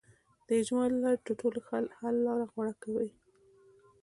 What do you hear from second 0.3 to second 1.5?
د اجماع له لارې تر